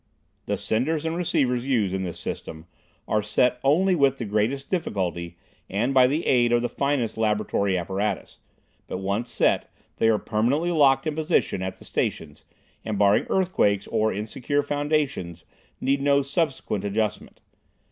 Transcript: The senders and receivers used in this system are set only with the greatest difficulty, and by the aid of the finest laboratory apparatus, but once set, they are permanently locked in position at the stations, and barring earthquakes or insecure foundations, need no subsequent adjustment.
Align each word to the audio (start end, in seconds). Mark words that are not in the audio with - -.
The 0.47 0.57
senders 0.57 1.05
and 1.05 1.15
receivers 1.15 1.67
used 1.67 1.93
in 1.93 2.01
this 2.01 2.17
system 2.19 2.65
are 3.07 3.21
set 3.21 3.59
only 3.63 3.93
with 3.93 4.17
the 4.17 4.25
greatest 4.25 4.71
difficulty, 4.71 5.37
and 5.69 5.93
by 5.93 6.07
the 6.07 6.25
aid 6.25 6.51
of 6.51 6.63
the 6.63 6.69
finest 6.69 7.19
laboratory 7.19 7.77
apparatus, 7.77 8.39
but 8.87 8.97
once 8.97 9.29
set, 9.31 9.69
they 9.97 10.09
are 10.09 10.17
permanently 10.17 10.71
locked 10.71 11.05
in 11.05 11.13
position 11.13 11.61
at 11.61 11.75
the 11.75 11.85
stations, 11.85 12.43
and 12.83 12.97
barring 12.97 13.27
earthquakes 13.29 13.85
or 13.85 14.11
insecure 14.11 14.63
foundations, 14.63 15.45
need 15.79 16.01
no 16.01 16.23
subsequent 16.23 16.83
adjustment. 16.83 17.39